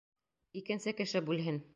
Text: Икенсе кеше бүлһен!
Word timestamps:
Икенсе 0.61 0.93
кеше 1.03 1.21
бүлһен! 1.29 1.61